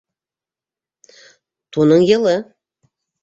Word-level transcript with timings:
Туның 1.77 2.07
йылы. 2.07 2.35